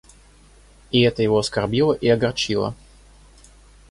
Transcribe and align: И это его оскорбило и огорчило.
И 0.89 1.01
это 1.01 1.21
его 1.21 1.37
оскорбило 1.37 1.93
и 1.93 2.07
огорчило. 2.09 2.73